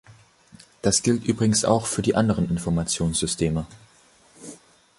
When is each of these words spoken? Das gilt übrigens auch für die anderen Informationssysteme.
Das 0.81 1.03
gilt 1.03 1.25
übrigens 1.25 1.63
auch 1.63 1.85
für 1.85 2.01
die 2.01 2.15
anderen 2.15 2.49
Informationssysteme. 2.49 3.67